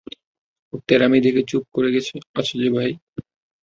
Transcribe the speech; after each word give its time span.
ওর 0.73 0.79
ত্যাড়ামি 0.87 1.19
দেখে 1.25 1.41
চুপ 1.49 1.63
করে 1.73 1.89
আছো 2.35 2.53
যে, 2.55 2.67
ভাই? 2.75 2.91